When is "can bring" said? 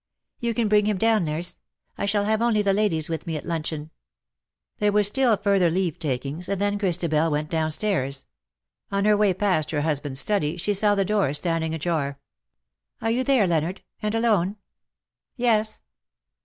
0.55-0.87